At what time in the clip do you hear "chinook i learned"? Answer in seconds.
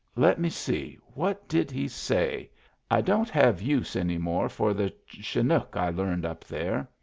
5.09-6.25